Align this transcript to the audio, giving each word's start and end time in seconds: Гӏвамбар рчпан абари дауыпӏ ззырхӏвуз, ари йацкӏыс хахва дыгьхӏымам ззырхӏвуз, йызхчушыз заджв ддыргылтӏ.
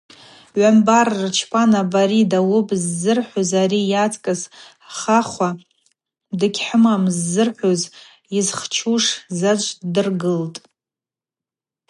Гӏвамбар 0.55 1.07
рчпан 1.21 1.71
абари 1.81 2.29
дауыпӏ 2.31 2.71
ззырхӏвуз, 2.83 3.49
ари 3.61 3.81
йацкӏыс 3.91 4.41
хахва 4.97 5.49
дыгьхӏымам 6.39 7.03
ззырхӏвуз, 7.15 7.81
йызхчушыз 8.35 9.17
заджв 9.39 9.71
ддыргылтӏ. 9.81 10.59